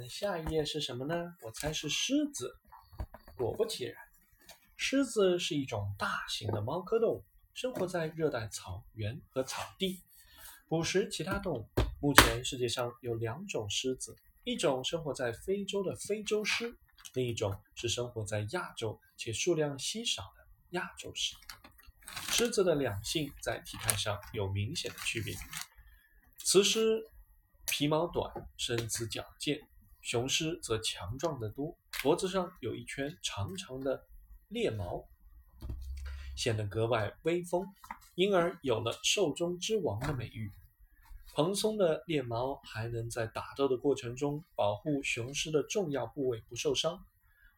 [0.00, 1.14] 看下一页是什么呢？
[1.42, 2.56] 我猜是狮子。
[3.36, 3.94] 果不其然，
[4.78, 10.02] 狮子是一种大型的猫科动物，生活在热带草原和草地，
[10.68, 11.68] 捕食其他动物。
[12.00, 16.74] 目前世界上有两种狮子，一种生活在非洲的非洲狮，
[17.12, 21.36] 另一种是生活在亚洲且数量稀少的亚洲狮。
[22.30, 25.36] 狮子的两性在体态上有明显的区别，
[26.38, 27.06] 雌狮。
[27.66, 29.56] 皮毛短，身姿矫健；
[30.02, 34.06] 雄狮则强壮得多，脖子上有一圈长长的
[34.48, 35.04] 猎毛，
[36.36, 37.66] 显得格外威风，
[38.14, 40.50] 因而有了“兽中之王”的美誉。
[41.32, 47.04] 蓬松的猎毛还能在打斗的过程中保护雄狮的重要部位不受伤。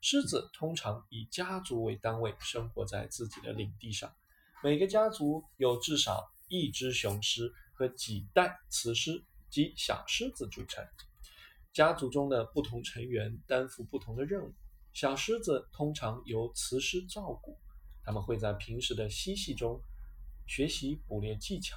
[0.01, 4.13] 狮子通常以家族为单位生活在自己的领地上，
[4.63, 9.25] 每个家族有至少一只雄狮和几代雌狮。
[9.53, 10.83] 及小狮子组成，
[11.73, 14.55] 家族中的不同成员担负不同的任务。
[14.93, 17.59] 小狮子通常由雌狮照顾，
[18.05, 19.83] 他们会在平时的嬉戏中
[20.47, 21.77] 学习捕猎技巧。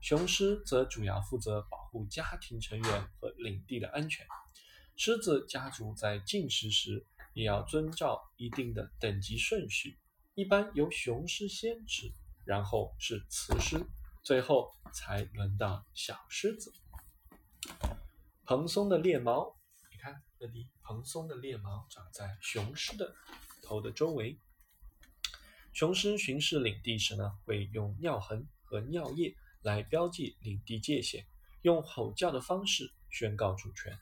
[0.00, 4.26] 雄狮则主要负责保护家庭成员和领地的安全。
[4.96, 9.96] 狮子家族在进食时也要遵照一定的等级顺序，
[10.34, 12.12] 一般由雄狮先吃，
[12.44, 13.80] 然后是雌狮，
[14.24, 16.72] 最后才轮到小狮子。
[18.48, 19.54] 蓬松的猎毛，
[19.92, 23.14] 你看，这里蓬松的猎毛长在雄狮的
[23.62, 24.40] 头的周围。
[25.74, 31.26] 雄狮巡视领地时呢，会用尿痕和尿液来标记领地界限，
[31.60, 33.98] 用吼叫的方式宣告主权。